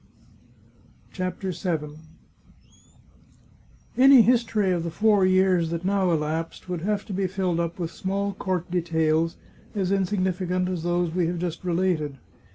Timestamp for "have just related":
11.27-12.17